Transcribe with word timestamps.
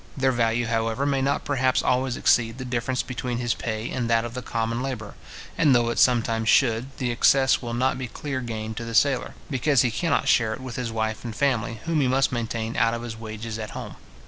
Their 0.17 0.31
value, 0.31 0.65
however, 0.65 1.05
may 1.05 1.21
not 1.21 1.45
perhaps 1.45 1.83
always 1.83 2.17
exceed 2.17 2.57
the 2.57 2.65
difference 2.65 3.03
between 3.03 3.37
his 3.37 3.53
pay 3.53 3.87
and 3.91 4.09
that 4.09 4.25
of 4.25 4.33
the 4.33 4.41
common 4.41 4.81
labourer; 4.81 5.13
and 5.59 5.75
though 5.75 5.89
it 5.89 5.99
sometimes 5.99 6.49
should, 6.49 6.97
the 6.97 7.11
excess 7.11 7.61
will 7.61 7.75
not 7.75 7.99
be 7.99 8.07
clear 8.07 8.41
gain 8.41 8.73
to 8.73 8.83
the 8.83 8.95
sailor, 8.95 9.35
because 9.51 9.83
he 9.83 9.91
cannot 9.91 10.27
share 10.27 10.53
it 10.55 10.59
with 10.59 10.75
his 10.75 10.91
wife 10.91 11.23
and 11.23 11.35
family, 11.35 11.81
whom 11.85 12.01
he 12.01 12.07
must 12.07 12.31
maintain 12.31 12.75
out 12.77 12.95
of 12.95 13.03
his 13.03 13.15
wages 13.19 13.59
at 13.59 13.77
home. 13.77 13.95